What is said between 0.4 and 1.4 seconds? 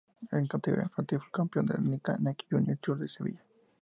categoría infantil, fue